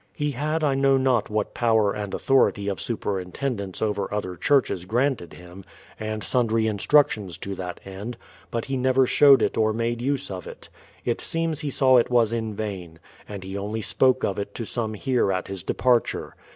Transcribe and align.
He 0.15 0.31
had 0.31 0.63
I 0.63 0.73
know 0.73 0.97
not 0.97 1.29
what 1.29 1.53
power 1.53 1.91
and 1.93 2.15
authority 2.15 2.67
of 2.67 2.81
superintendence 2.81 3.83
over 3.83 4.11
other 4.11 4.35
churches 4.35 4.85
granted 4.85 5.33
him, 5.33 5.63
and 5.99 6.23
sundry 6.23 6.65
instructions 6.65 7.37
to 7.37 7.53
that 7.53 7.79
end; 7.85 8.17
but 8.49 8.65
he 8.65 8.77
never 8.77 9.05
showed 9.05 9.43
it 9.43 9.57
or 9.57 9.73
made 9.73 10.01
use 10.01 10.31
of 10.31 10.47
it. 10.47 10.69
It 11.05 11.21
seems 11.21 11.59
he 11.59 11.69
saw 11.69 11.97
it 11.97 12.09
was 12.09 12.33
in 12.33 12.55
vain, 12.55 12.97
and 13.29 13.43
he 13.43 13.55
only 13.55 13.83
spoke 13.83 14.23
of 14.23 14.39
it 14.39 14.55
to 14.55 14.65
some 14.65 14.95
here 14.95 15.31
at 15.31 15.47
his 15.49 15.61
departure. 15.61 16.35